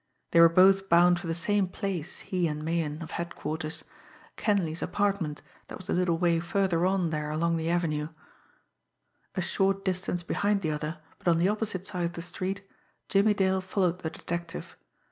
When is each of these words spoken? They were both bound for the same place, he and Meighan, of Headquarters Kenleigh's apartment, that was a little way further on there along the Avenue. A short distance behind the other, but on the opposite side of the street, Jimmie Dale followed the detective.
They 0.31 0.39
were 0.39 0.49
both 0.49 0.89
bound 0.89 1.19
for 1.19 1.27
the 1.27 1.35
same 1.35 1.67
place, 1.67 2.21
he 2.21 2.47
and 2.47 2.63
Meighan, 2.65 3.03
of 3.03 3.11
Headquarters 3.11 3.83
Kenleigh's 4.35 4.81
apartment, 4.81 5.43
that 5.67 5.77
was 5.77 5.89
a 5.89 5.93
little 5.93 6.17
way 6.17 6.39
further 6.39 6.87
on 6.87 7.11
there 7.11 7.29
along 7.29 7.57
the 7.57 7.69
Avenue. 7.69 8.09
A 9.35 9.41
short 9.41 9.85
distance 9.85 10.23
behind 10.23 10.63
the 10.63 10.71
other, 10.71 10.97
but 11.19 11.27
on 11.27 11.37
the 11.37 11.49
opposite 11.49 11.85
side 11.85 12.05
of 12.05 12.13
the 12.13 12.23
street, 12.23 12.67
Jimmie 13.09 13.35
Dale 13.35 13.61
followed 13.61 13.99
the 14.01 14.09
detective. 14.09 14.75